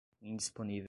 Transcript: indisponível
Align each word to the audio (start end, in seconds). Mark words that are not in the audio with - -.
indisponível 0.21 0.79